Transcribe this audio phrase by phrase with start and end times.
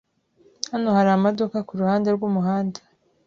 [0.71, 2.79] Hano hari amaduka kuruhande rwumuhanda.